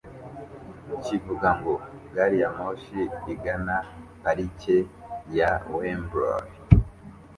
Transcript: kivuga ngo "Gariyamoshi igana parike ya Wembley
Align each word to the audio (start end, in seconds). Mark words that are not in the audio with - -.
kivuga 1.03 1.49
ngo 1.59 1.73
"Gariyamoshi 2.15 3.01
igana 3.33 3.77
parike 4.21 4.77
ya 5.37 5.51
Wembley 5.75 6.47